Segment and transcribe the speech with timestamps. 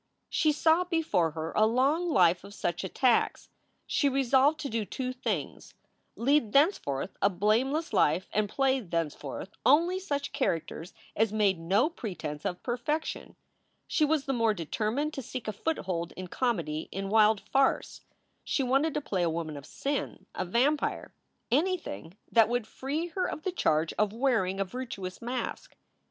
[0.31, 3.49] She saw before her a long life of such attacks.
[3.85, 5.75] She resolved to do two things
[6.15, 12.45] lead thenceforth a blameless life and play thenceforth only such characters as made no pretense
[12.45, 13.35] of perfection.
[13.85, 18.01] She was the more determined to seek a foothold in comedy, in wild farce.
[18.43, 21.13] She wanted to play a woman of sin, a vampire,
[21.51, 25.75] anything that would free her of the charge of wearing a virtuous mask.